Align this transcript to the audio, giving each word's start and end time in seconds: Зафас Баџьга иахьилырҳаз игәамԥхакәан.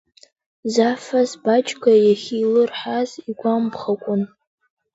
Зафас 0.73 1.31
Баџьга 1.43 1.93
иахьилырҳаз 2.05 3.09
игәамԥхакәан. 3.29 4.21